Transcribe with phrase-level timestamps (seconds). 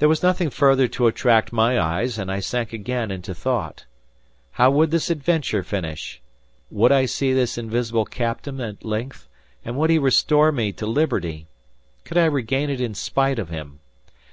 [0.00, 3.84] There was nothing further to attract my eyes, and I sank again into thought.
[4.50, 6.20] How would this adventure finish?
[6.68, 9.28] Would I see this invisible captain at length,
[9.64, 11.46] and would he restore me to liberty?
[12.02, 13.78] Could I regain it in spite of him?